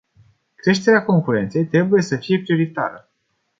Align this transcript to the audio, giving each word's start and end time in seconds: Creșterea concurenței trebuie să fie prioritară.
Creșterea 0.55 1.05
concurenței 1.05 1.65
trebuie 1.65 2.01
să 2.01 2.17
fie 2.17 2.41
prioritară. 2.41 3.09